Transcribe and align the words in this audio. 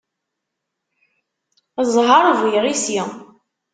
Ẓẓher 1.93 2.25
bu 2.39 2.47
iɣisi. 2.57 3.01